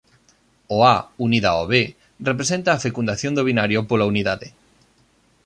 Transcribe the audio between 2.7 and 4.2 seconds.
a fecundación do binario pola